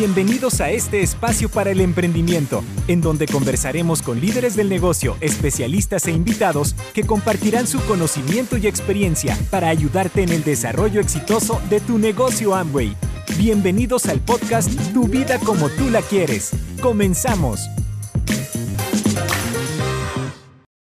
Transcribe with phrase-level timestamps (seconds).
[0.00, 6.06] Bienvenidos a este espacio para el emprendimiento, en donde conversaremos con líderes del negocio, especialistas
[6.06, 11.80] e invitados que compartirán su conocimiento y experiencia para ayudarte en el desarrollo exitoso de
[11.80, 12.96] tu negocio Amway.
[13.38, 16.52] Bienvenidos al podcast Tu vida como tú la quieres.
[16.80, 17.60] Comenzamos.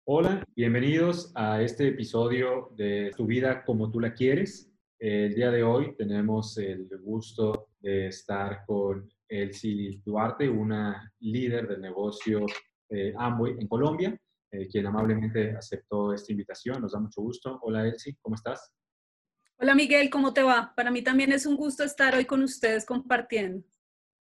[0.05, 4.71] Hola, bienvenidos a este episodio de Tu vida como tú la quieres.
[4.99, 11.81] El día de hoy tenemos el gusto de estar con Elsie Duarte, una líder del
[11.81, 12.45] negocio
[12.89, 14.17] eh, Amway en Colombia,
[14.51, 16.81] eh, quien amablemente aceptó esta invitación.
[16.81, 17.59] Nos da mucho gusto.
[17.63, 18.73] Hola Elsie, ¿cómo estás?
[19.57, 20.73] Hola Miguel, ¿cómo te va?
[20.75, 23.63] Para mí también es un gusto estar hoy con ustedes compartiendo.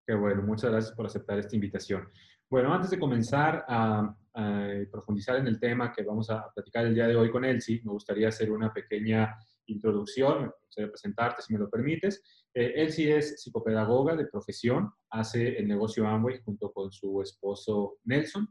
[0.07, 2.09] Qué bueno, muchas gracias por aceptar esta invitación.
[2.49, 6.95] Bueno, antes de comenzar a, a profundizar en el tema que vamos a platicar el
[6.95, 9.37] día de hoy con Elsie, me gustaría hacer una pequeña
[9.73, 12.23] introducción, me gustaría presentarte si me lo permites.
[12.55, 17.99] Eh, él sí es psicopedagoga de profesión, hace el negocio Amway junto con su esposo
[18.05, 18.49] Nelson.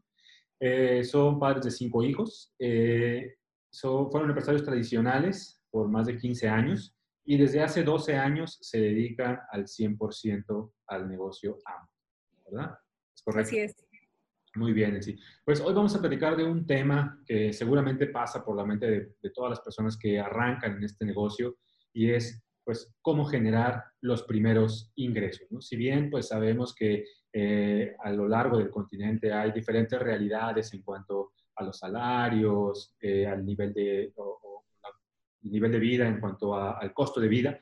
[0.59, 3.36] Eh, son padres de cinco hijos, eh,
[3.72, 8.80] son, fueron empresarios tradicionales por más de 15 años y desde hace 12 años se
[8.80, 12.78] dedican al 100% al negocio Amway, ¿verdad?
[13.16, 13.50] ¿Es correcto?
[13.50, 13.89] Así es.
[14.59, 15.17] Muy bien, sí.
[15.45, 19.29] Pues hoy vamos a platicar de un tema que seguramente pasa por la mente de,
[19.33, 21.55] todas las personas que arrancan en este negocio
[21.93, 25.47] y es pues cómo generar los primeros ingresos.
[25.49, 25.61] ¿no?
[25.61, 30.81] Si bien pues sabemos que eh, a lo largo del continente hay diferentes realidades en
[30.81, 34.11] cuanto a los salarios, eh, al nivel de,
[35.43, 37.61] nivel de vida, en cuanto al costo de vida,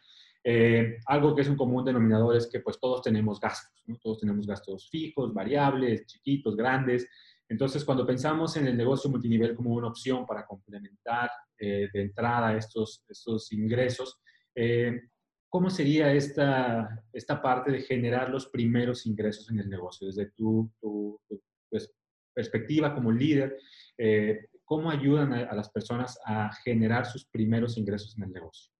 [0.49, 4.47] eh, algo que es un común denominador es que pues todos tenemos gastos, todos tenemos
[4.47, 7.05] gastos fijos, variables, chiquitos, grandes.
[7.49, 12.55] Entonces, cuando pensamos en el negocio multinivel como una opción para complementar eh, de entrada
[12.55, 14.21] estos, estos ingresos,
[14.55, 15.09] eh,
[15.49, 20.07] ¿cómo sería esta, esta parte de generar los primeros ingresos en el negocio?
[20.07, 21.19] Desde tu, tu,
[21.69, 21.93] pues,
[22.33, 23.57] perspectiva como líder,
[24.63, 28.77] ¿cómo ayudan a las personas a generar sus primeros ingresos en el negocio?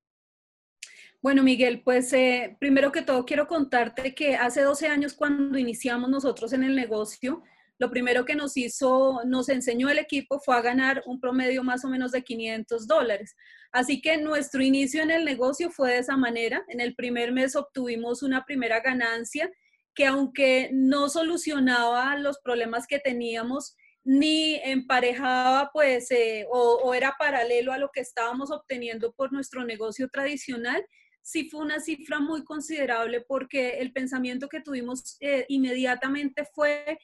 [1.22, 6.10] Bueno, Miguel, pues eh, primero que todo quiero contarte que hace 12 años cuando iniciamos
[6.10, 7.44] nosotros en el negocio,
[7.80, 11.84] lo primero que nos hizo, nos enseñó el equipo fue a ganar un promedio más
[11.86, 13.36] o menos de 500 dólares.
[13.72, 16.64] Así que nuestro inicio en el negocio fue de esa manera.
[16.70, 19.52] En el primer mes obtuvimos una primera ganancia
[19.94, 27.16] que aunque no solucionaba los problemas que teníamos, ni emparejaba pues eh, o, o, era
[27.20, 30.86] paralelo a lo que estábamos obteniendo por nuestro negocio tradicional,
[31.28, 36.98] sí fue una cifra muy considerable porque el pensamiento que tuvimos eh, inmediatamente fue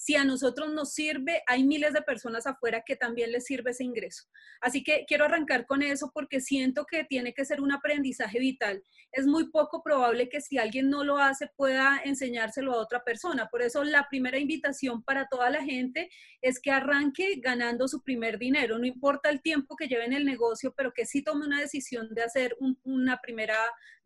[0.00, 3.84] si a nosotros nos sirve, hay miles de personas afuera que también les sirve ese
[3.84, 4.24] ingreso.
[4.62, 8.82] Así que quiero arrancar con eso porque siento que tiene que ser un aprendizaje vital.
[9.12, 13.48] Es muy poco probable que si alguien no lo hace pueda enseñárselo a otra persona.
[13.50, 16.08] Por eso la primera invitación para toda la gente
[16.40, 18.78] es que arranque ganando su primer dinero.
[18.78, 22.08] No importa el tiempo que lleve en el negocio, pero que sí tome una decisión
[22.14, 23.58] de hacer una primera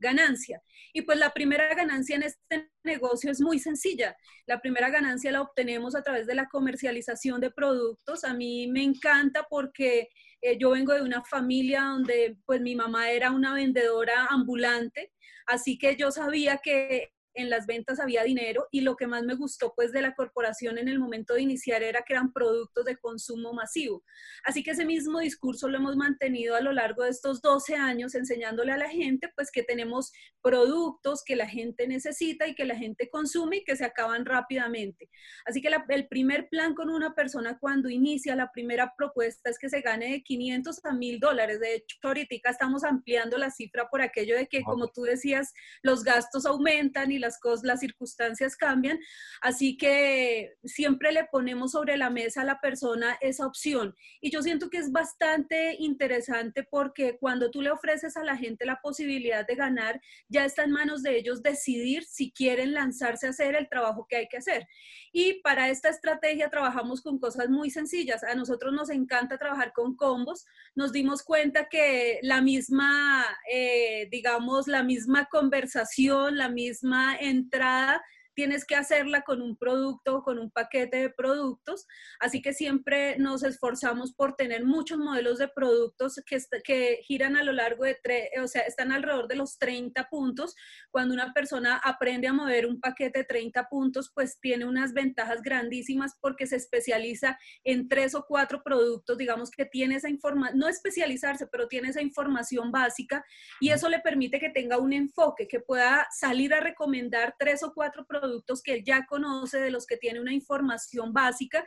[0.04, 0.62] ganancia.
[0.92, 4.16] Y pues la primera ganancia en este negocio es muy sencilla.
[4.47, 8.22] La primera ganancia la obtenemos a través de la comercialización de productos.
[8.22, 10.09] A mí me encanta porque
[10.41, 15.10] eh, yo vengo de una familia donde pues mi mamá era una vendedora ambulante,
[15.47, 19.34] así que yo sabía que en las ventas había dinero y lo que más me
[19.34, 22.97] gustó pues de la corporación en el momento de iniciar era que eran productos de
[22.97, 24.05] consumo masivo.
[24.45, 28.15] Así que ese mismo discurso lo hemos mantenido a lo largo de estos 12 años
[28.15, 30.12] enseñándole a la gente pues que tenemos
[30.43, 35.09] productos que la gente necesita y que la gente consume y que se acaban rápidamente.
[35.45, 39.69] Así que el primer plan con una persona cuando inicia la primera propuesta es que
[39.69, 41.61] se gane de 500 a 1000 dólares.
[41.61, 45.53] De hecho, ahorita estamos ampliando la cifra por aquello de que, como tú decías,
[45.83, 48.98] los gastos aumentan y las, cosas, las circunstancias cambian,
[49.40, 53.94] así que siempre le ponemos sobre la mesa a la persona esa opción.
[54.20, 58.66] Y yo siento que es bastante interesante porque cuando tú le ofreces a la gente
[58.66, 63.30] la posibilidad de ganar, ya está en manos de ellos decidir si quieren lanzarse a
[63.30, 64.66] hacer el trabajo que hay que hacer.
[65.12, 68.24] Y para esta estrategia trabajamos con cosas muy sencillas.
[68.24, 70.44] A nosotros nos encanta trabajar con combos.
[70.74, 78.03] Nos dimos cuenta que la misma, eh, digamos, la misma conversación, la misma entrada
[78.34, 81.86] tienes que hacerla con un producto o con un paquete de productos.
[82.21, 87.42] Así que siempre nos esforzamos por tener muchos modelos de productos que, que giran a
[87.42, 90.54] lo largo de, tres, o sea, están alrededor de los 30 puntos.
[90.91, 95.42] Cuando una persona aprende a mover un paquete de 30 puntos, pues tiene unas ventajas
[95.42, 100.69] grandísimas porque se especializa en tres o cuatro productos, digamos que tiene esa información, no
[100.69, 103.25] especializarse, pero tiene esa información básica
[103.60, 107.72] y eso le permite que tenga un enfoque, que pueda salir a recomendar tres o
[107.72, 111.66] cuatro productos productos que él ya conoce, de los que tiene una información básica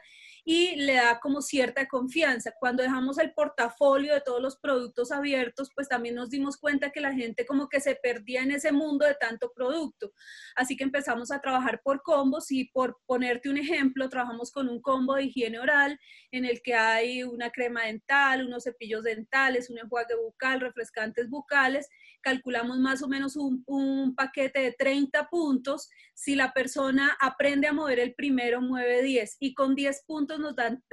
[0.49, 2.53] y le da como cierta confianza.
[2.57, 7.01] Cuando dejamos el portafolio de todos los productos abiertos, pues también nos dimos cuenta que
[7.01, 10.13] la gente como que se perdía en ese mundo de tanto producto.
[10.55, 14.81] Así que empezamos a trabajar por combos y por ponerte un ejemplo, trabajamos con un
[14.81, 15.99] combo de higiene oral
[16.31, 21.89] en el que hay una crema dental, unos cepillos dentales, un enjuague bucal, refrescantes bucales.
[22.21, 25.89] Calculamos más o menos un, un paquete de 30 puntos.
[26.13, 30.55] Si la persona aprende a mover el primero, mueve 10 y con 10 puntos nos
[30.55, 30.83] dan,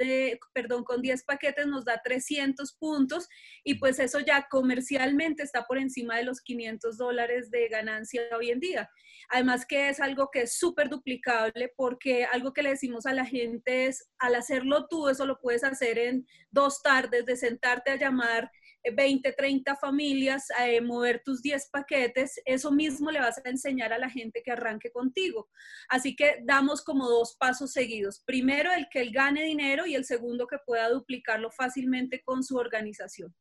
[0.53, 3.27] perdón, con 10 paquetes nos da 300 puntos
[3.63, 8.51] y pues eso ya comercialmente está por encima de los 500 dólares de ganancia hoy
[8.51, 8.89] en día.
[9.29, 13.25] Además que es algo que es súper duplicable porque algo que le decimos a la
[13.25, 17.97] gente es, al hacerlo tú, eso lo puedes hacer en dos tardes de sentarte a
[17.97, 18.51] llamar
[18.93, 23.97] 20, 30 familias, eh, mover tus 10 paquetes, eso mismo le vas a enseñar a
[23.97, 25.49] la gente que arranque contigo.
[25.89, 28.21] Así que damos como dos pasos seguidos.
[28.25, 32.57] Primero, el que él gane dinero y el segundo, que pueda duplicarlo fácilmente con su
[32.57, 33.33] organización.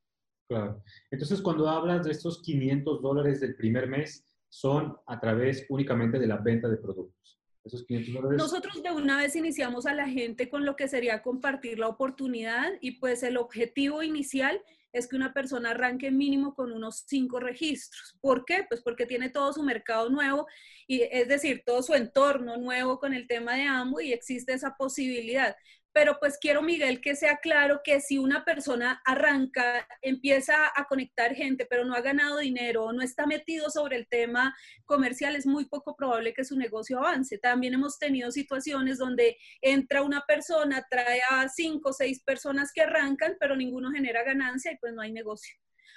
[0.49, 0.83] Claro.
[1.11, 6.27] Entonces, cuando hablas de estos 500 dólares del primer mes, son a través únicamente de
[6.27, 7.41] la venta de productos.
[7.65, 8.39] Esos 500 dólares.
[8.39, 12.73] Nosotros de una vez iniciamos a la gente con lo que sería compartir la oportunidad
[12.81, 14.61] y pues el objetivo inicial
[14.95, 18.17] es que una persona arranque mínimo con unos cinco registros.
[18.21, 18.65] ¿Por qué?
[18.69, 20.47] Pues porque tiene todo su mercado nuevo
[20.87, 24.77] y es decir, todo su entorno nuevo con el tema de AMO y existe esa
[24.77, 25.57] posibilidad
[25.95, 31.37] pero pues quiero, Miguel, que sea claro que si una persona arranca, empieza a conectar
[31.37, 34.57] gente, pero no ha ganado dinero, no está metido sobre el tema
[34.87, 37.39] comercial, es muy poco probable que su negocio avance.
[37.39, 42.83] También hemos tenido situaciones donde entra una persona, trae a cinco o seis personas que
[42.83, 45.55] arrancan, pero ninguno genera ganancia y pues no hay negocio.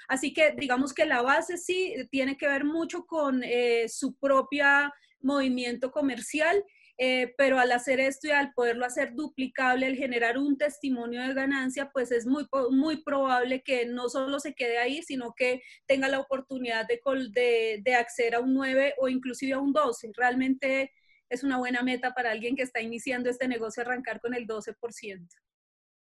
[0.08, 4.94] Así que digamos que la base sí tiene que ver mucho con eh, su propia
[5.22, 6.64] movimiento comercial
[6.98, 11.34] eh, pero al hacer esto y al poderlo hacer duplicable, el generar un testimonio de
[11.34, 16.08] ganancia, pues es muy, muy probable que no solo se quede ahí, sino que tenga
[16.08, 17.00] la oportunidad de,
[17.32, 20.12] de, de acceder a un 9 o inclusive a un 12.
[20.16, 20.92] Realmente
[21.30, 25.28] es una buena meta para alguien que está iniciando este negocio arrancar con el 12%.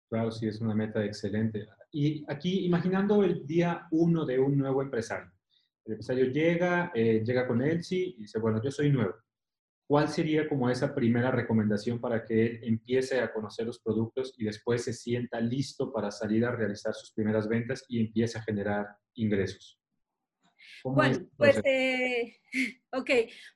[0.08, 1.66] Claro, sí, es una meta excelente.
[1.92, 5.30] Y aquí, imaginando el día uno de un nuevo empresario.
[5.84, 9.14] El empresario llega, eh, llega con Elsie y dice, bueno, yo soy nuevo.
[9.90, 14.44] ¿Cuál sería como esa primera recomendación para que él empiece a conocer los productos y
[14.44, 18.86] después se sienta listo para salir a realizar sus primeras ventas y empiece a generar
[19.14, 19.80] ingresos?
[20.84, 22.36] Bueno, pues, eh,
[22.92, 23.10] ok,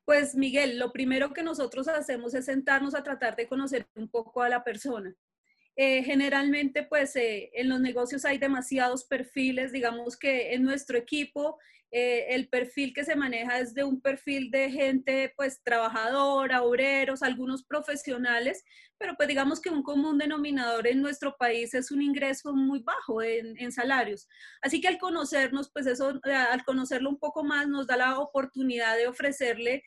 [0.04, 4.42] pues Miguel, lo primero que nosotros hacemos es sentarnos a tratar de conocer un poco
[4.42, 5.14] a la persona.
[5.76, 11.58] Eh, generalmente, pues eh, en los negocios hay demasiados perfiles, digamos que en nuestro equipo
[11.96, 17.22] eh, el perfil que se maneja es de un perfil de gente pues trabajadora, obreros,
[17.22, 18.64] algunos profesionales,
[18.98, 23.22] pero pues digamos que un común denominador en nuestro país es un ingreso muy bajo
[23.22, 24.26] en, en salarios.
[24.60, 28.18] Así que al conocernos, pues eso, eh, al conocerlo un poco más, nos da la
[28.18, 29.84] oportunidad de ofrecerle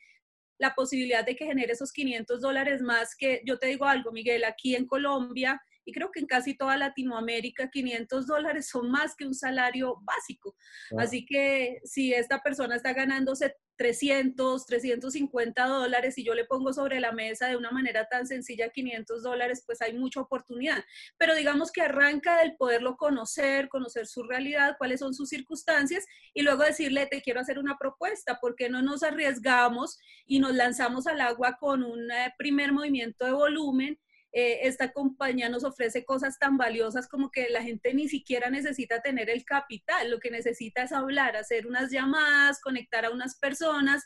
[0.58, 4.44] la posibilidad de que genere esos 500 dólares más que yo te digo algo, Miguel,
[4.44, 9.24] aquí en Colombia y creo que en casi toda Latinoamérica 500 dólares son más que
[9.24, 10.54] un salario básico.
[10.98, 17.00] Así que si esta persona está ganándose 300, 350 dólares y yo le pongo sobre
[17.00, 20.84] la mesa de una manera tan sencilla 500 dólares, pues hay mucha oportunidad.
[21.16, 26.04] Pero digamos que arranca del poderlo conocer, conocer su realidad, cuáles son sus circunstancias
[26.34, 31.06] y luego decirle, te quiero hacer una propuesta, porque no nos arriesgamos y nos lanzamos
[31.06, 33.98] al agua con un eh, primer movimiento de volumen
[34.32, 39.00] eh, esta compañía nos ofrece cosas tan valiosas como que la gente ni siquiera necesita
[39.00, 44.04] tener el capital, lo que necesita es hablar, hacer unas llamadas, conectar a unas personas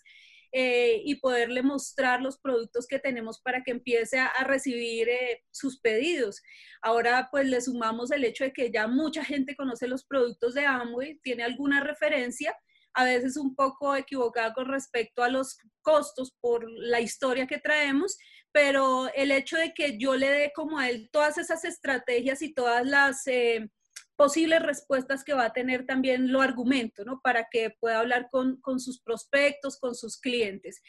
[0.55, 5.81] eh, y poderle mostrar los productos que tenemos para que empiece a, recibir eh, sus
[5.81, 6.43] pedidos.
[6.83, 10.67] Ahora pues le sumamos el hecho de que ya mucha gente conoce los productos de
[10.67, 12.55] Amway, tiene alguna referencia,
[12.93, 18.19] a veces un poco equivocada con respecto a los costos por la historia que traemos,
[18.53, 22.53] pero el hecho de que yo le dé como a él todas esas estrategias y
[22.53, 23.69] todas las eh,
[24.23, 27.21] posibles respuestas que va a tener también lo argumento, ¿no?
[27.21, 30.81] Para que pueda hablar con, con, sus prospectos, con sus clientes.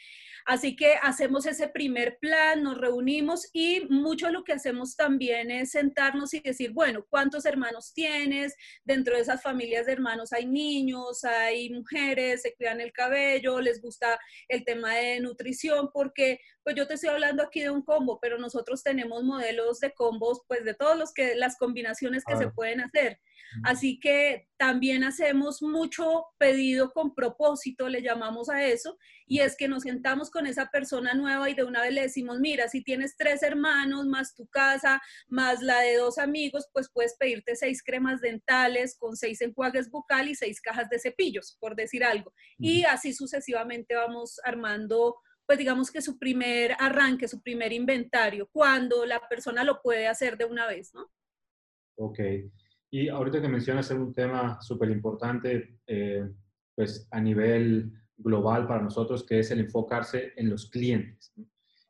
[0.46, 5.72] Así que hacemos ese primer plan, nos reunimos y mucho lo que hacemos también es
[5.72, 8.54] sentarnos y decir, bueno, ¿cuántos hermanos tienes?
[8.84, 13.82] Dentro de esas familias de hermanos hay niños, hay mujeres, se cuidan el cabello, les
[13.82, 18.20] gusta el tema de nutrición, porque pues yo te estoy hablando aquí de un combo,
[18.22, 22.48] pero nosotros tenemos modelos de combos, pues de todos los que, las combinaciones que se
[22.48, 23.18] pueden hacer.
[23.62, 29.68] Así que también hacemos mucho pedido con propósito, le llamamos a eso, y es que
[29.68, 33.16] nos sentamos con esa persona nueva y de una vez le decimos, mira, si tienes
[33.16, 38.20] tres hermanos, más tu casa, más la de dos amigos, pues puedes pedirte seis cremas
[38.20, 42.32] dentales con seis enjuagues bucal y seis cajas de cepillos, por decir algo.
[42.58, 45.16] Y así sucesivamente vamos armando
[45.46, 50.38] pues digamos que su primer arranque, su primer inventario, cuando la persona lo puede hacer
[50.38, 51.10] de una vez, ¿no?
[51.96, 52.18] Ok.
[52.94, 56.30] Y ahorita que mencionas un tema súper importante, eh,
[56.76, 61.34] pues a nivel global para nosotros, que es el enfocarse en los clientes.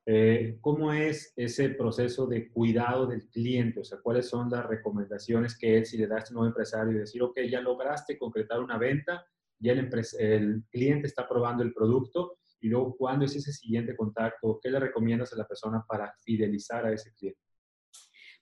[0.06, 3.80] Eh, ¿Cómo es ese proceso de cuidado del cliente?
[3.80, 6.94] O sea, ¿cuáles son las recomendaciones que él, si le da a este nuevo empresario
[6.94, 9.26] y decir, ok, ya lograste concretar una venta,
[9.58, 14.58] ya el, el cliente está probando el producto, y luego, ¿cuándo es ese siguiente contacto?
[14.62, 17.43] ¿Qué le recomiendas a la persona para fidelizar a ese cliente?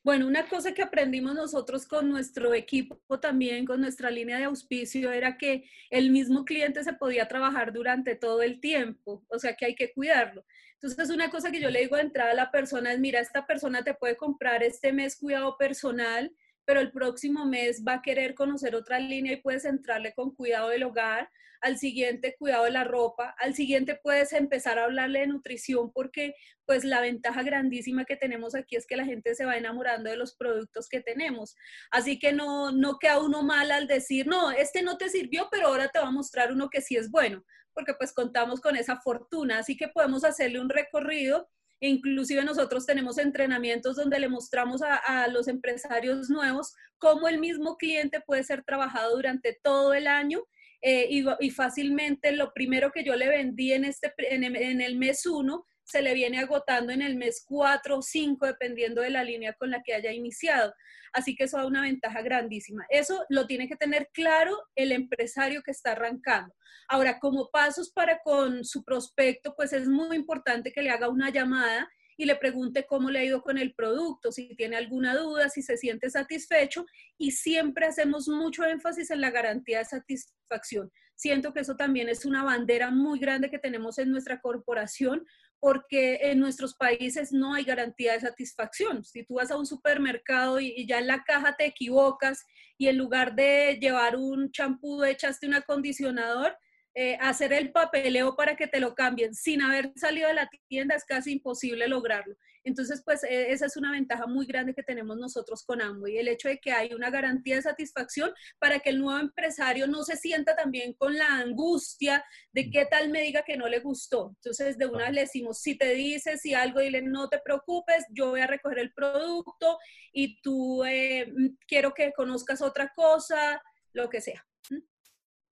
[0.05, 5.13] Bueno, una cosa que aprendimos nosotros con nuestro equipo también, con nuestra línea de auspicio,
[5.13, 9.67] era que el mismo cliente se podía trabajar durante todo el tiempo, o sea que
[9.67, 10.45] hay que cuidarlo.
[10.75, 13.47] Entonces, una cosa que yo le digo de entrada a la persona es, mira, esta
[13.47, 18.35] persona te puede comprar este mes cuidado personal, pero el próximo mes va a querer
[18.35, 21.29] conocer otra línea y puedes entrarle con cuidado del hogar,
[21.63, 26.35] al siguiente cuidado de la ropa, al siguiente puedes empezar a hablarle de nutrición porque
[26.67, 30.17] pues la ventaja grandísima que tenemos aquí es que la gente se va enamorando de
[30.17, 31.55] los productos que tenemos.
[31.93, 35.69] Así que no, no queda uno mal al decir, no, este no te sirvió, pero
[35.69, 39.01] ahora te va a mostrar uno que sí es bueno, porque pues contamos con esa
[39.01, 41.49] fortuna, así que podemos hacerle un recorrido
[41.85, 48.21] Inclusive nosotros tenemos entrenamientos donde le mostramos a, los empresarios nuevos cómo el mismo cliente
[48.25, 50.45] puede ser trabajado durante todo el año
[50.81, 55.67] eh, y, fácilmente lo primero que yo le vendí en, este, en, el mes uno
[55.85, 59.71] se le viene agotando en el mes 4 o 5, dependiendo de la línea con
[59.71, 60.73] la que haya iniciado.
[61.13, 62.87] Así que eso da una ventaja grandísima.
[62.89, 66.55] Eso lo tiene que tener claro el empresario que está arrancando.
[66.89, 71.31] Ahora, como pasos para con su prospecto, pues es muy importante que le haga una
[71.31, 75.49] llamada y le pregunte cómo le ha ido con el producto, si tiene alguna duda,
[75.49, 76.85] si se siente satisfecho
[77.19, 80.91] y siempre hacemos mucho énfasis en la garantía de satisfacción.
[81.15, 85.25] Siento que eso también es una bandera muy grande que tenemos en nuestra corporación
[85.63, 89.05] porque en nuestros países no hay garantía de satisfacción.
[89.05, 92.45] Si tú vas a un supermercado y, ya en la caja te equivocas
[92.77, 96.59] y en lugar de llevar un champú echaste un acondicionador,
[96.95, 100.95] eh, hacer el papeleo para que te lo cambien sin haber salido de la tienda
[100.95, 102.37] es casi imposible lograrlo.
[102.65, 106.29] Entonces, pues e, esa es una ventaja muy grande que tenemos nosotros con Amway, el
[106.29, 110.17] hecho de que hay una garantía de satisfacción para que el nuevo empresario no se
[110.17, 114.33] sienta también con la angustia de qué tal me diga que no le gustó.
[114.37, 118.05] Entonces, de una vez le decimos, si te dices, si algo, dile, no te preocupes,
[118.11, 119.79] yo voy a recoger el producto
[120.13, 124.47] y tú eh, mm, quiero que conozcas otra cosa, lo que sea.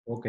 [0.05, 0.27] Ok,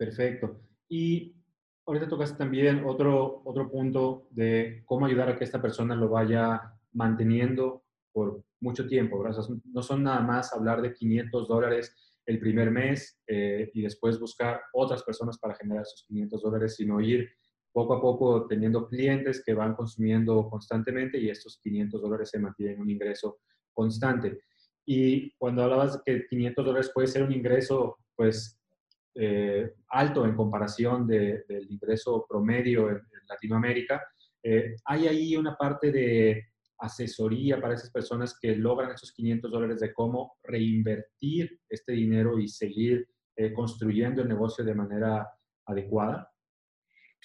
[0.00, 0.62] perfecto.
[0.88, 1.36] Y
[1.84, 6.72] ahorita tocas también otro, otro punto de cómo ayudar a que esta persona lo vaya
[6.92, 9.22] manteniendo por mucho tiempo,
[9.64, 14.62] no son nada más hablar de 500 dólares el primer mes eh, y después buscar
[14.72, 17.28] otras personas para generar esos 500 dólares, sino ir
[17.70, 22.80] poco a poco teniendo clientes que van consumiendo constantemente y estos 500 dólares se mantienen
[22.80, 23.40] un ingreso
[23.74, 24.40] constante.
[24.86, 28.59] Y cuando hablabas que 500 dólares puede ser un ingreso, pues
[29.14, 34.02] eh, alto en comparación del ingreso promedio en, Latinoamérica,
[34.42, 36.48] eh, hay ahí una parte de
[36.78, 42.48] asesoría para esas personas que logran esos 500 dólares de cómo reinvertir este dinero y
[42.48, 45.26] seguir eh, construyendo el negocio de manera
[45.64, 46.30] adecuada?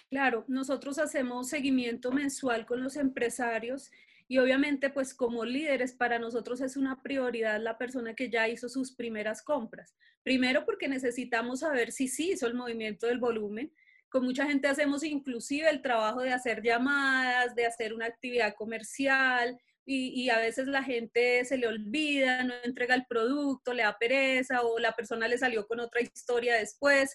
[0.09, 3.91] Claro, nosotros hacemos seguimiento mensual con los empresarios
[4.27, 8.69] y obviamente, pues como líderes, para nosotros es una prioridad la persona que ya hizo
[8.69, 9.95] sus primeras compras.
[10.23, 13.71] Primero porque necesitamos saber si sí hizo el movimiento del volumen.
[14.09, 19.59] Con mucha gente hacemos inclusive el trabajo de hacer llamadas, de hacer una actividad comercial,
[19.87, 23.95] y, y, a veces la gente se le olvida, no entrega el producto, le da
[23.99, 27.13] pereza o la persona le salió con otra historia después.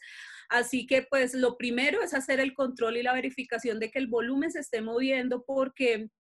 [0.48, 4.06] Así que pues lo primero es hacer el control y la verificación de que el
[4.06, 6.10] volumen se esté moviendo porque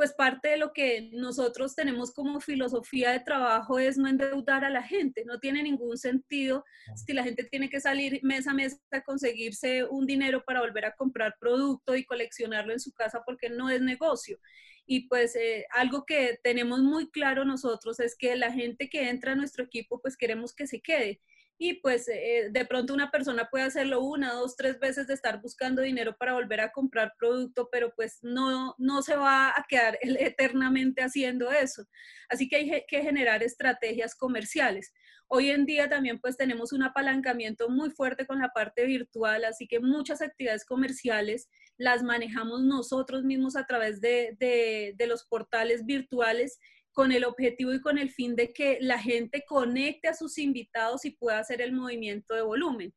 [0.00, 4.70] pues parte de lo que nosotros tenemos como filosofía de trabajo es no endeudar a
[4.70, 5.26] la gente.
[5.26, 6.64] No tiene ningún sentido
[6.96, 10.86] si la gente tiene que salir mes a mes a conseguirse un dinero para volver
[10.86, 14.38] a comprar producto y coleccionarlo en su casa porque no es negocio.
[14.86, 19.32] Y pues eh, algo que tenemos muy claro nosotros es que la gente que entra
[19.32, 21.20] a nuestro equipo, pues queremos que se quede
[21.62, 25.42] y pues eh, de pronto una persona puede hacerlo una, dos, tres veces de estar
[25.42, 29.98] buscando dinero para volver a comprar producto, pero pues no, no se va a quedar
[30.00, 31.84] eternamente haciendo eso.
[32.30, 34.94] Así que hay que generar estrategias comerciales.
[35.28, 39.68] Hoy en día también pues tenemos un apalancamiento muy fuerte con la parte virtual, así
[39.68, 45.84] que muchas actividades comerciales las manejamos nosotros mismos a través de, de, de los portales
[45.84, 46.58] virtuales
[46.92, 51.04] con el objetivo y con el fin de que la gente conecte a sus invitados
[51.04, 52.94] y pueda hacer el movimiento de volumen.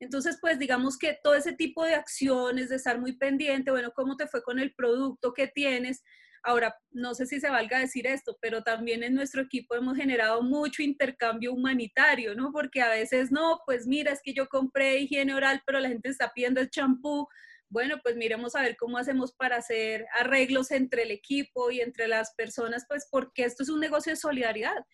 [0.00, 4.16] Entonces, pues digamos que todo ese tipo de acciones, de estar muy pendiente, bueno, ¿cómo
[4.16, 6.02] te fue con el producto que tienes?
[6.42, 10.42] Ahora, no sé si se valga decir esto, pero también en nuestro equipo hemos generado
[10.42, 12.52] mucho intercambio humanitario, ¿no?
[12.52, 16.10] Porque a veces no, pues mira, es que yo compré higiene oral, pero la gente
[16.10, 17.26] está pidiendo el champú,
[17.74, 22.06] bueno, pues miremos a ver cómo hacemos para hacer arreglos entre el equipo y entre
[22.06, 24.86] las personas, pues porque esto es un negocio de solidaridad.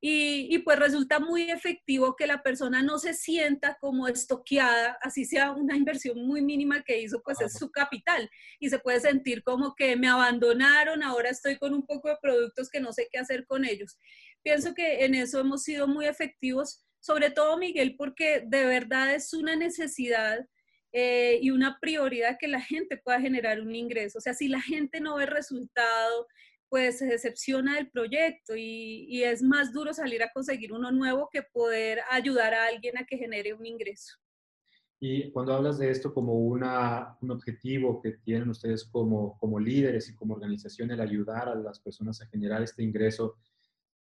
[0.00, 5.50] Y, pues resulta muy efectivo que la persona no se sienta como estoqueada, así sea
[5.50, 9.74] una inversión muy mínima que hizo, pues es su capital y se puede sentir como
[9.74, 13.44] que me abandonaron, ahora estoy con un poco de productos que no sé qué hacer
[13.44, 13.98] con ellos.
[14.42, 19.34] Pienso que en eso hemos sido muy efectivos, sobre todo Miguel, porque de verdad es
[19.34, 20.38] una necesidad
[20.92, 24.18] eh, y una prioridad que la gente pueda generar un ingreso.
[24.18, 26.26] O sea, si la gente no ve resultado,
[26.68, 31.42] pues se decepciona del proyecto y, es más duro salir a conseguir uno nuevo que
[31.42, 34.14] poder ayudar a alguien a que genere un ingreso.
[35.00, 40.08] Y cuando hablas de esto como una, un objetivo que tienen ustedes como, como líderes
[40.08, 43.36] y como organización, el ayudar a las personas a generar este ingreso,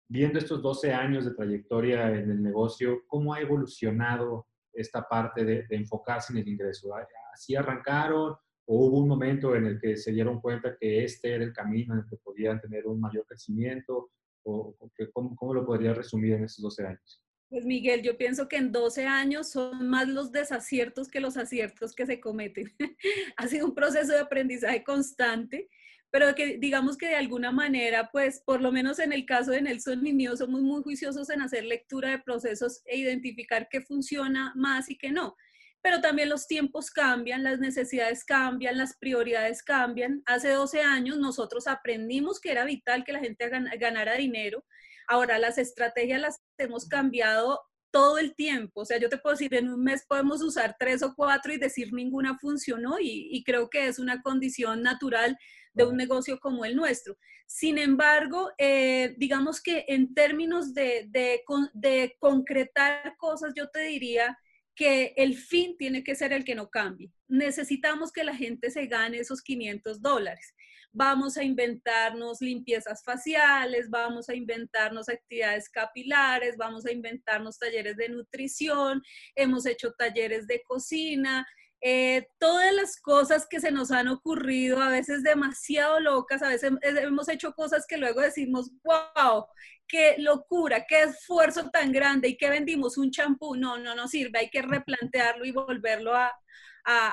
[0.08, 5.66] viendo estos 12 años de trayectoria en el negocio, ¿cómo ha evolucionado esta parte de,
[5.70, 6.90] enfocarse en el ingreso.
[7.32, 8.36] ¿Así arrancaron
[8.68, 11.94] o hubo un momento en el que se dieron cuenta que este era el camino
[11.94, 14.10] en el que podían tener un mayor crecimiento?
[14.44, 14.76] ¿O,
[15.12, 17.22] cómo, lo podría resumir en estos 12 años?
[17.48, 21.94] Pues Miguel, yo pienso que en 12 años son más los desaciertos que los aciertos
[21.94, 22.72] que se cometen.
[23.36, 25.68] ha sido un proceso de aprendizaje constante
[26.10, 29.62] pero que digamos que de alguna manera, pues por lo menos en el caso de
[29.62, 34.52] Nelson y mío, somos muy juiciosos en hacer lectura de procesos e identificar qué funciona
[34.56, 35.36] más y qué no.
[35.82, 40.22] Pero también los tiempos cambian, las necesidades cambian, las prioridades cambian.
[40.26, 44.64] Hace 12 años nosotros aprendimos que era vital que la gente ganara dinero.
[45.06, 47.60] Ahora las estrategias las hemos cambiado
[47.92, 48.80] todo el tiempo.
[48.80, 51.58] O sea, yo te puedo decir, en un mes podemos usar tres o cuatro y
[51.58, 55.38] decir ninguna funcionó y, y creo que es una condición natural
[55.76, 57.16] de un negocio como el nuestro.
[57.46, 64.36] Sin embargo, eh, digamos que en términos de, de, concretar cosas, yo te diría
[64.74, 67.12] que el fin tiene que ser el que no cambie.
[67.28, 70.54] Necesitamos que la gente se gane esos 500 dólares.
[70.92, 78.08] Vamos a inventarnos limpiezas faciales, vamos a inventarnos actividades capilares, vamos a inventarnos talleres de
[78.08, 79.02] nutrición,
[79.34, 81.46] hemos hecho talleres de cocina,
[81.88, 86.72] eh, todas las cosas que se nos han ocurrido, a veces demasiado locas, a veces
[86.82, 89.46] hemos hecho cosas que luego decimos, wow,
[89.86, 94.40] qué locura, qué esfuerzo tan grande y que vendimos un champú, no, no nos sirve,
[94.40, 96.32] hay que replantearlo y volverlo a,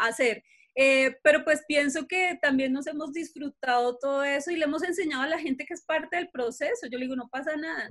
[0.08, 0.44] hacer.
[0.74, 5.22] Eh, pero pues pienso que también nos hemos disfrutado todo eso y le hemos enseñado
[5.22, 6.88] a la gente que es parte del proceso.
[6.92, 7.90] Yo le digo, no pasa nada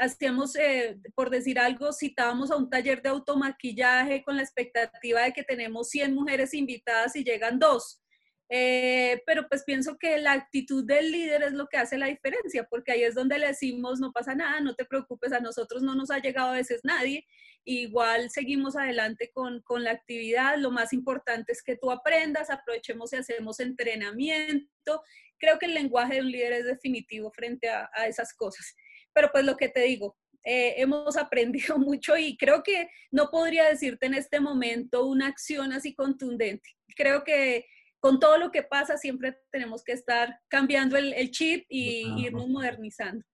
[0.00, 5.32] hacíamos, eh, por decir algo, citábamos a un taller de automaquillaje con la expectativa de
[5.32, 8.02] que tenemos 100 mujeres invitadas y llegan dos.
[8.48, 12.66] Eh, pero pues pienso que la actitud del líder es lo que hace la diferencia,
[12.68, 15.94] porque ahí es donde le decimos, no pasa nada, no te preocupes, a nosotros no
[15.94, 17.26] nos ha llegado a veces nadie,
[17.64, 23.12] igual seguimos adelante con, con la actividad, lo más importante es que tú aprendas, aprovechemos
[23.12, 25.02] y hacemos entrenamiento.
[25.38, 28.74] Creo que el lenguaje de un líder es definitivo frente a, a esas cosas.
[29.12, 33.68] Pero pues lo que te digo, eh, hemos aprendido mucho y creo que no podría
[33.68, 36.70] decirte en este momento una acción así contundente.
[36.96, 37.66] Creo que
[38.00, 43.24] con todo lo que pasa siempre tenemos que estar cambiando el, chip y irnos modernizando.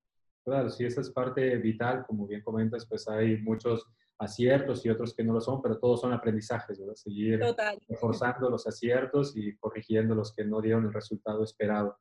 [0.44, 3.86] Claro, sí, esa es parte vital, como bien comentas, pues hay muchos
[4.18, 6.94] aciertos y otros que no lo son, pero todos son aprendizajes, ¿verdad?
[6.94, 7.40] Seguir
[7.88, 11.98] reforzando los aciertos y corrigiendo los que no dieron el resultado esperado.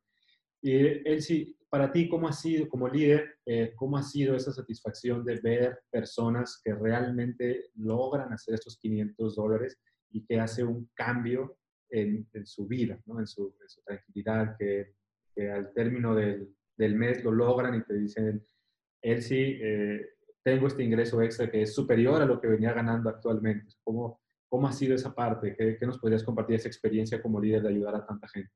[0.62, 0.74] Y
[1.08, 5.40] Elsie, para ti, ¿cómo ha sido como líder, eh, cómo ha sido esa satisfacción de
[5.40, 9.78] ver personas que realmente logran hacer estos 500 dólares
[10.10, 11.58] y que hace un cambio
[11.90, 13.20] en, su vida, ¿no?
[13.20, 14.94] en, su, tranquilidad, que,
[15.50, 18.44] al término del, del, mes lo logran y te dicen,
[19.02, 20.06] Elsie, eh,
[20.42, 23.74] tengo este ingreso extra que es superior a lo que venía ganando actualmente.
[23.82, 25.54] ¿Cómo, cómo ha sido esa parte?
[25.56, 28.52] ¿Qué, ¿Qué nos podrías compartir esa experiencia como líder de ayudar a tanta gente?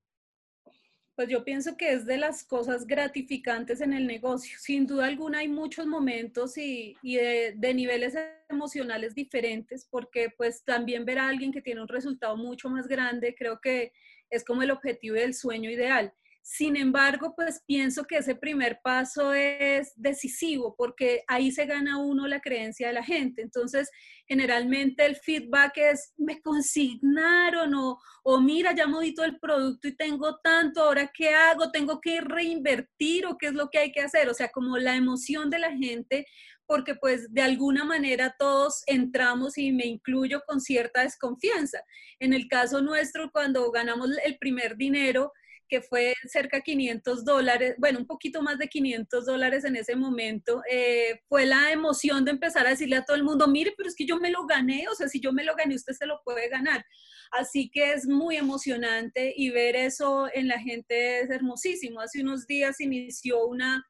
[1.20, 4.56] Pues yo pienso que es de las cosas gratificantes en el negocio.
[4.58, 8.14] Sin duda alguna hay muchos momentos y, de, de, niveles
[8.48, 13.34] emocionales diferentes, porque pues también ver a alguien que tiene un resultado mucho más grande,
[13.38, 13.92] creo que
[14.30, 16.10] es como el objetivo del sueño ideal.
[16.42, 22.26] Sin embargo, pues pienso que ese primer paso es decisivo porque ahí se gana uno
[22.26, 23.42] la creencia de la gente.
[23.42, 23.90] Entonces,
[24.26, 30.38] generalmente el feedback es, me consignaron o, o mira, ya modito el producto y tengo
[30.42, 34.28] tanto, ahora qué hago, tengo que reinvertir o qué es lo que hay que hacer.
[34.28, 36.26] O sea, como la emoción de la gente
[36.70, 41.80] porque pues de alguna manera todos entramos y me incluyo con cierta desconfianza.
[42.20, 45.32] En el caso nuestro, cuando ganamos el primer dinero,
[45.70, 49.94] que fue cerca de 500 dólares, bueno, un poquito más de 500 dólares en ese
[49.94, 53.88] momento, eh, fue la emoción de empezar a decirle a todo el mundo, mire, pero
[53.88, 56.06] es que yo me lo gané, o sea, si yo me lo gané, usted se
[56.06, 56.84] lo puede ganar.
[57.30, 62.00] Así que es muy emocionante y ver eso en la gente es hermosísimo.
[62.00, 63.86] Hace unos días inició una,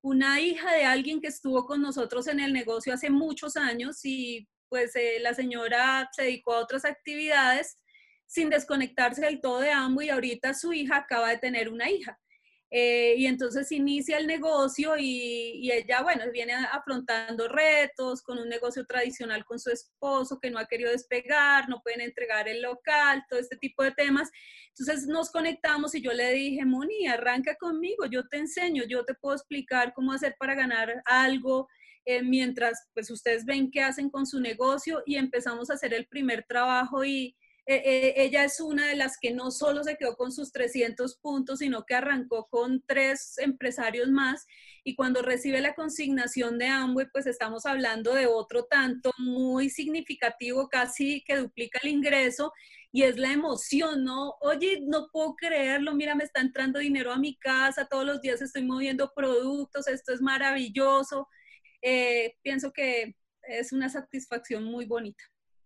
[0.00, 4.48] una hija de alguien que estuvo con nosotros en el negocio hace muchos años y
[4.68, 7.78] pues eh, la señora se dedicó a otras actividades
[8.26, 12.18] sin desconectarse del todo de ambos y ahorita su hija acaba de tener una hija.
[12.76, 18.84] Eh, y entonces inicia el negocio y, ella, bueno, viene afrontando retos con un negocio
[18.84, 23.38] tradicional con su esposo que no ha querido despegar, no pueden entregar el local, todo
[23.38, 24.28] este tipo de temas.
[24.76, 29.14] Entonces nos conectamos y yo le dije, Moni, arranca conmigo, yo te enseño, yo te
[29.14, 31.68] puedo explicar cómo hacer para ganar algo.
[32.06, 36.08] Eh, mientras pues ustedes ven qué hacen con su negocio y empezamos a hacer el
[36.08, 40.16] primer trabajo y, eh, eh, ella es una de las que no solo se quedó
[40.16, 44.46] con sus 300 puntos, sino que arrancó con tres empresarios más.
[44.84, 50.68] Y cuando recibe la consignación de Amway, pues estamos hablando de otro tanto muy significativo,
[50.68, 52.52] casi que duplica el ingreso.
[52.92, 54.34] Y es la emoción, ¿no?
[54.40, 58.40] Oye, no puedo creerlo, mira, me está entrando dinero a mi casa, todos los días
[58.42, 61.28] estoy moviendo productos, esto es maravilloso.
[61.82, 65.24] Eh, pienso que es una satisfacción muy bonita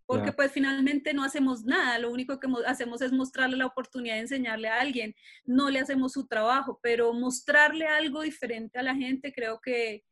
[0.09, 4.23] porque pues finalmente no hacemos nada, lo único que hacemos es mostrarle la oportunidad de
[4.23, 9.35] enseñarle a alguien, no le hacemos su trabajo, pero mostrarle algo diferente a la gente
[9.35, 10.07] creo que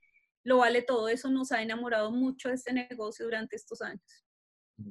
[0.44, 4.26] lo vale todo, eso nos ha enamorado mucho de este negocio durante estos años.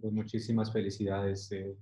[0.01, 1.77] Pues muchísimas felicidades, eh,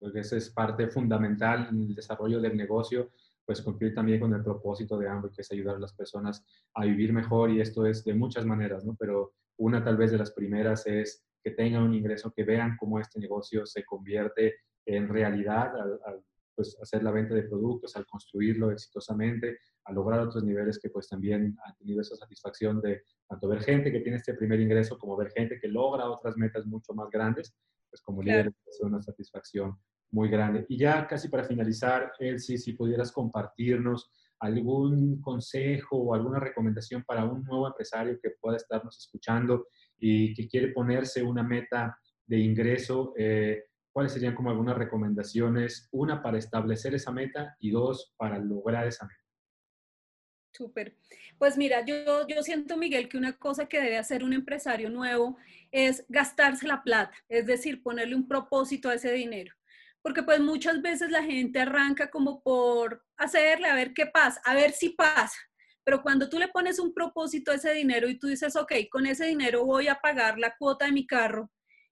[0.00, 3.12] porque esa es parte fundamental en el desarrollo del negocio,
[3.46, 6.84] pues cumplir también con el propósito de ambos, que es ayudar a las personas a
[6.84, 8.96] vivir mejor y esto es de muchas maneras, ¿no?
[8.98, 12.98] Pero una tal vez de las primeras es que tengan un ingreso, que vean cómo
[12.98, 14.54] este negocio se convierte
[14.86, 20.42] en realidad al, pues, hacer la venta de productos, al construirlo exitosamente, a lograr otros
[20.42, 24.34] niveles que pues también han tenido esa satisfacción de tanto ver gente que tiene este
[24.34, 27.54] primer ingreso como ver gente que logra otras metas mucho más grandes,
[27.90, 29.76] pues como líder es una satisfacción
[30.10, 30.64] muy grande.
[30.68, 37.24] Y ya casi para finalizar, Elsie, si pudieras compartirnos algún consejo o alguna recomendación para
[37.24, 39.66] un nuevo empresario que pueda estarnos escuchando
[39.98, 45.88] y que quiere ponerse una meta de ingreso, eh, ¿cuáles serían como algunas recomendaciones?
[45.92, 49.20] Una, para establecer esa meta y dos, para lograr esa meta.
[50.52, 50.96] Súper.
[51.36, 55.36] Pues mira, yo, yo siento, Miguel, que una cosa que debe hacer un empresario nuevo
[55.72, 59.52] es gastarse la plata, es decir, ponerle un propósito a ese dinero.
[60.00, 64.54] Porque pues muchas veces la gente arranca como por hacerle, a ver qué pasa, a
[64.54, 65.36] ver si pasa.
[65.84, 69.06] Pero cuando tú le pones un propósito a ese dinero y tú dices, ok, con
[69.06, 71.50] ese dinero voy a pagar la cuota de mi carro,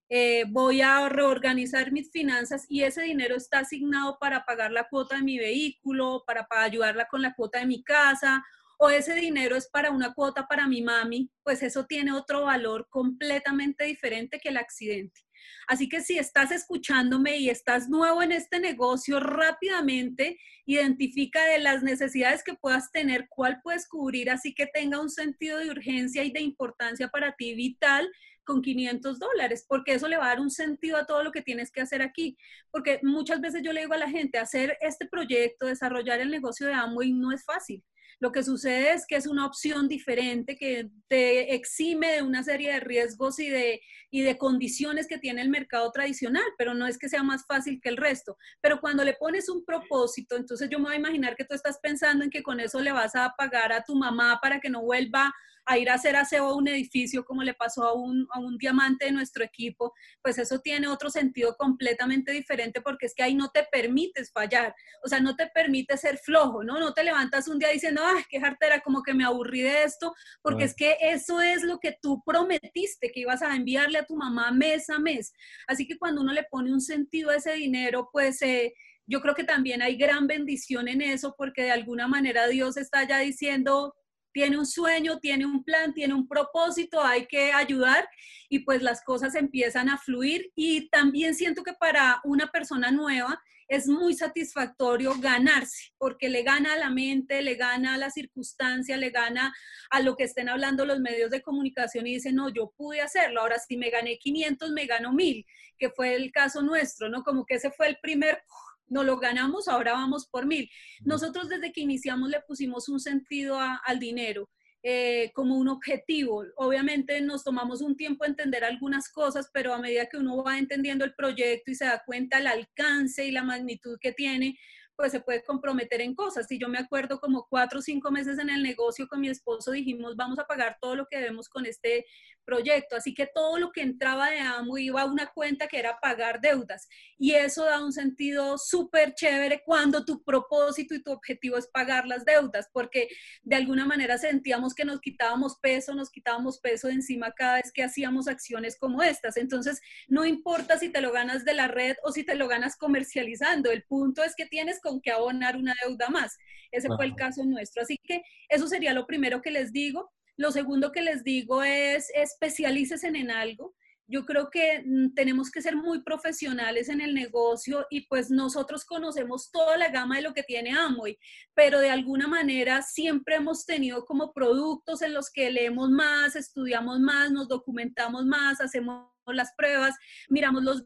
[0.09, 5.15] eh, voy a reorganizar mis finanzas y ese dinero está asignado para pagar la cuota
[5.17, 8.43] de mi vehículo, para, para ayudarla con la cuota de mi casa,
[8.77, 12.87] o ese dinero es para una cuota para mi mami, pues eso tiene otro valor
[12.89, 15.21] completamente diferente que el accidente.
[15.67, 21.83] Así que si estás escuchándome y estás nuevo en este negocio, rápidamente identifica de las
[21.83, 26.31] necesidades que puedas tener, cuál puedes cubrir, así que tenga un sentido de urgencia y
[26.31, 28.09] de importancia para ti vital
[28.43, 31.41] con 500 dólares, porque eso le va a dar un sentido a todo lo que
[31.41, 32.37] tienes que hacer aquí.
[32.71, 36.67] Porque muchas veces yo le digo a la gente, hacer este proyecto, desarrollar el negocio
[36.67, 37.83] de Amway no es fácil.
[38.23, 42.71] Lo que sucede es que es una opción diferente que te exime de una serie
[42.71, 43.81] de riesgos y de,
[44.11, 47.81] y de condiciones que tiene el mercado tradicional, pero no es que sea más fácil
[47.81, 48.37] que el resto.
[48.61, 51.79] Pero cuando le pones un propósito, entonces yo me voy a imaginar que tú estás
[51.83, 54.83] pensando en que con eso le vas a pagar a tu mamá para que no
[54.83, 55.33] vuelva
[55.65, 58.57] a ir a hacer aseo a un edificio como le pasó a un, a un
[58.57, 63.35] diamante de nuestro equipo, pues eso tiene otro sentido completamente diferente porque es que ahí
[63.35, 66.79] no te permites fallar, o sea, no te permite ser flojo, ¿no?
[66.79, 70.13] No te levantas un día diciendo, ay, qué jartera, como que me aburrí de esto,
[70.41, 74.15] porque es que eso es lo que tú prometiste que ibas a enviarle a tu
[74.15, 75.33] mamá mes a mes.
[75.67, 78.41] Así que cuando uno le pone un sentido a ese dinero, pues...
[78.41, 78.73] Eh,
[79.05, 83.05] yo creo que también hay gran bendición en eso porque de alguna manera Dios está
[83.05, 83.93] ya diciendo,
[84.33, 88.09] tiene un sueño, tiene un plan, tiene un propósito, hay que ayudar
[88.49, 90.51] y pues las cosas empiezan a fluir.
[90.55, 96.73] Y también siento que para una persona nueva es muy satisfactorio ganarse, porque le gana
[96.73, 99.53] a la mente, le gana a la circunstancia, le gana
[99.89, 103.41] a lo que estén hablando los medios de comunicación y dice, no, yo pude hacerlo,
[103.41, 105.45] ahora si me gané 500, me gano 1000,
[105.77, 107.23] que fue el caso nuestro, ¿no?
[107.23, 108.43] Como que ese fue el primer
[108.87, 110.69] no lo ganamos, ahora vamos por mil.
[111.01, 114.49] Nosotros desde que iniciamos le pusimos un sentido al dinero.
[114.85, 116.43] Eh, como un objetivo.
[116.57, 120.57] Obviamente nos tomamos un tiempo a entender algunas cosas, pero a medida que uno va
[120.57, 124.59] entendiendo el proyecto y se da cuenta el alcance y la magnitud que tiene,
[124.95, 126.47] pues se puede comprometer en cosas.
[126.47, 129.71] Si yo me acuerdo como cuatro o cinco meses en el negocio con mi esposo
[129.71, 132.05] dijimos, vamos a pagar todo lo que debemos con este
[132.43, 132.95] proyecto.
[132.95, 136.41] Así que todo lo que entraba de AMO iba a una cuenta que era pagar
[136.41, 136.87] deudas.
[137.17, 142.05] Y eso da un sentido súper chévere cuando tu propósito y tu objetivo es pagar
[142.05, 143.07] las deudas, porque
[143.43, 147.71] de alguna manera sentíamos que nos quitábamos peso, nos quitábamos peso de encima cada vez
[147.71, 149.37] que hacíamos acciones como estas.
[149.37, 152.75] Entonces, no importa si te lo ganas de la red o si te lo ganas
[152.75, 156.37] comercializando, el punto es que tienes con qué abonar una deuda más.
[156.71, 157.81] Ese fue el caso nuestro.
[157.81, 160.11] Así que eso sería lo primero que les digo.
[160.37, 163.73] Lo segundo que les digo es especialícese en algo.
[164.05, 168.83] Yo creo que mm, tenemos que ser muy profesionales en el negocio y pues nosotros
[168.85, 171.17] conocemos toda la gama de lo que tiene Amway,
[171.53, 176.99] pero de alguna manera siempre hemos tenido como productos en los que leemos más, estudiamos
[176.99, 179.95] más, nos documentamos más, hacemos las pruebas,
[180.29, 180.83] miramos los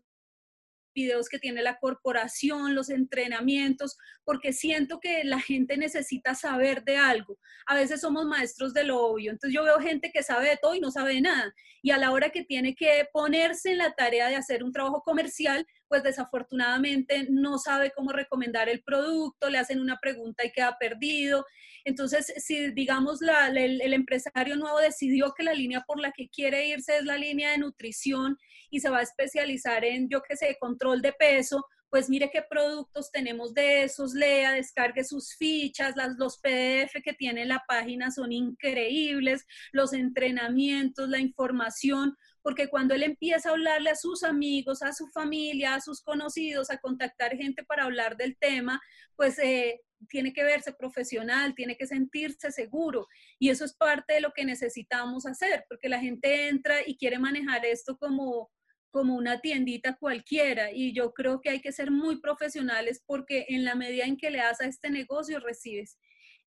[0.97, 6.97] videos que tiene la corporación, los entrenamientos, porque siento que la gente necesita saber de
[6.97, 7.37] algo.
[7.67, 10.73] A veces somos maestros de lo obvio, entonces yo veo gente que sabe de todo
[10.73, 11.53] y no sabe de nada.
[11.83, 15.03] Y a la hora que tiene que ponerse en la tarea de hacer un trabajo
[15.03, 20.77] comercial, pues desafortunadamente no sabe cómo recomendar el producto, le hacen una pregunta y queda
[20.77, 21.45] perdido.
[21.85, 26.67] Entonces, si digamos el, el, empresario nuevo decidió que la línea por la que quiere
[26.67, 28.37] irse es la línea de nutrición
[28.69, 32.41] y se va a especializar en, yo qué sé, control de peso, pues mire qué
[32.41, 38.11] productos tenemos de esos, lea, descargue sus fichas, las, los PDF que tiene la página
[38.11, 44.81] son increíbles, los entrenamientos, la información, porque cuando él empieza a hablarle a sus amigos,
[44.81, 48.81] a su familia, a sus conocidos, a contactar gente para hablar del tema,
[49.17, 53.07] pues eh, tiene que verse profesional, tiene que sentirse seguro.
[53.37, 57.19] Y eso es parte de lo que necesitamos hacer, porque la gente entra y quiere
[57.19, 58.49] manejar esto como
[58.91, 63.65] como una tiendita cualquiera y yo creo que hay que ser muy profesionales porque en
[63.65, 65.97] la medida en que le das a este negocio recibes.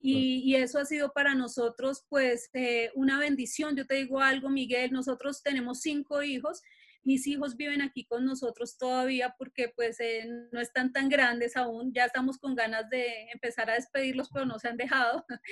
[0.03, 3.77] Y, eso ha sido para nosotros pues eh, una bendición.
[3.77, 6.63] Yo te digo algo, Miguel, nosotros tenemos cinco hijos.
[7.03, 11.93] Mis hijos viven aquí con nosotros todavía porque pues eh, no están tan grandes aún.
[11.93, 15.25] Ya estamos con ganas de empezar a despedirlos, pero no se han dejado.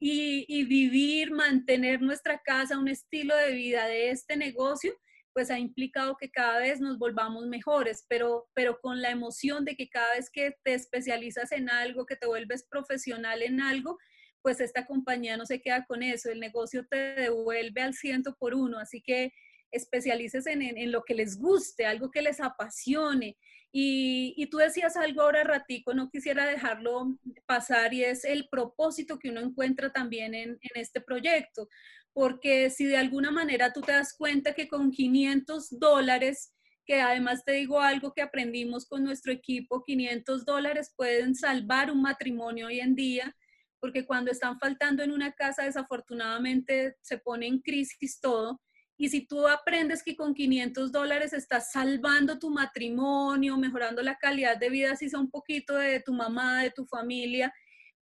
[0.00, 4.94] y, y vivir, mantener nuestra casa, un estilo de vida de este negocio,
[5.32, 9.76] pues ha implicado que cada vez nos volvamos mejores, pero, pero con la emoción de
[9.76, 13.98] que cada vez que te especializas en algo, que te vuelves profesional en algo,
[14.42, 18.54] pues esta compañía no se queda con eso, el negocio te devuelve al ciento por
[18.54, 19.32] uno, así que
[19.70, 23.38] especialices en, en, lo que les guste, algo que les apasione.
[23.74, 27.16] Y, y, tú decías algo ahora ratico, no quisiera dejarlo
[27.46, 31.68] pasar, y es el propósito que uno encuentra también en, en este proyecto
[32.12, 36.52] porque si de alguna manera tú te das cuenta que con 500 dólares,
[36.84, 42.02] que además te digo algo que aprendimos con nuestro equipo, 500 dólares pueden salvar un
[42.02, 43.34] matrimonio hoy en día,
[43.80, 48.60] porque cuando están faltando en una casa desafortunadamente se pone en crisis todo.
[48.98, 54.58] Y si tú aprendes que con 500 dólares estás salvando tu matrimonio, mejorando la calidad
[54.58, 57.52] de vida, si sea un poquito de tu mamá, de tu familia,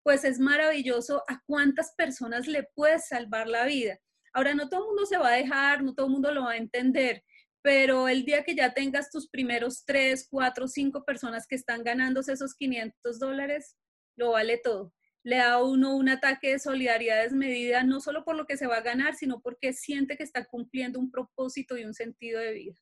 [0.03, 3.99] pues es maravilloso a cuántas personas le puedes salvar la vida.
[4.33, 6.53] Ahora, no todo el mundo se va a dejar, no todo el mundo lo va
[6.53, 7.23] a entender,
[7.63, 12.33] pero el día que ya tengas tus primeros tres, cuatro, cinco personas que están ganándose
[12.33, 13.77] esos 500 dólares,
[14.17, 14.95] lo vale todo.
[15.23, 18.67] Le da a uno un ataque de solidaridad desmedida, no solo por lo que se
[18.67, 22.53] va a ganar, sino porque siente que está cumpliendo un propósito y un sentido de
[22.53, 22.77] vida.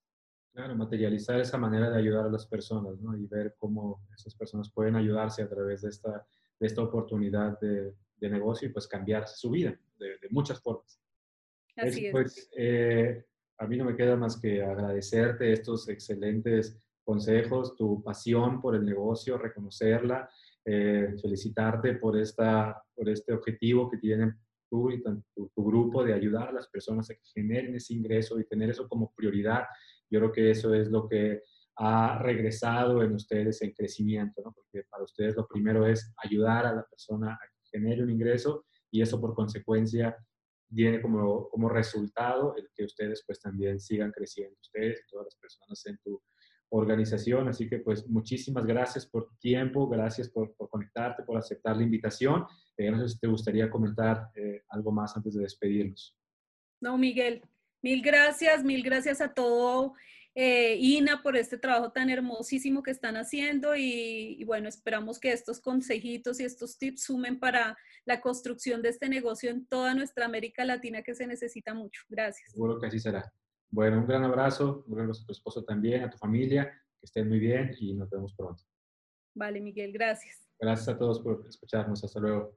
[0.53, 3.17] Claro, materializar esa manera de ayudar a las personas, ¿no?
[3.17, 6.27] Y ver cómo esas personas pueden ayudarse a través de esta
[6.59, 11.01] de esta oportunidad de, negocio y pues cambiar su vida de, muchas formas.
[11.77, 12.13] Así es.
[12.13, 13.25] Pues, eh,
[13.59, 18.85] a mí no me queda más que agradecerte estos excelentes consejos, tu pasión por el
[18.85, 20.29] negocio, reconocerla,
[20.65, 24.35] eh, felicitarte por, esta, por este objetivo que tienen
[24.69, 25.23] tú y tu,
[25.55, 28.87] tu, grupo de ayudar a las personas a que generen ese ingreso y tener eso
[28.87, 29.65] como prioridad.
[30.11, 31.43] Yo creo que eso es lo que
[31.79, 34.53] ha regresado en ustedes en crecimiento, ¿no?
[34.53, 38.67] porque para ustedes lo primero es ayudar a la persona a que genere un ingreso
[38.91, 40.17] y eso por consecuencia
[40.71, 45.37] viene como, como resultado el que ustedes pues también sigan creciendo, ustedes y todas las
[45.37, 46.21] personas en tu
[46.71, 47.49] organización.
[47.49, 51.85] Así que pues muchísimas gracias por tu tiempo, gracias por, por conectarte, por aceptar la
[51.85, 52.45] invitación.
[52.77, 56.17] Eh, no sé si te gustaría comentar eh, algo más antes de despedirnos.
[56.81, 57.43] No, Miguel,
[57.83, 59.95] mil gracias, mil gracias a todo
[60.41, 65.59] eh, INA por este trabajo tan hermosísimo que están haciendo y, bueno, esperamos que estos
[65.59, 70.65] consejitos y estos tips sumen para la construcción de este negocio en toda nuestra América
[70.65, 72.03] Latina que se necesita mucho.
[72.09, 72.53] Gracias.
[72.53, 73.33] Seguro que así será.
[73.69, 76.71] Bueno, un gran abrazo, un gran abrazo a tu esposo también, a tu familia,
[77.01, 78.63] que estén muy bien y nos vemos pronto.
[79.35, 80.49] Vale, Miguel, gracias.
[80.61, 82.05] Gracias a todos por escucharnos.
[82.05, 82.57] Hasta luego.